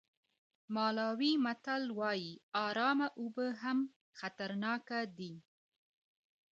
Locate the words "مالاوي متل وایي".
0.75-2.31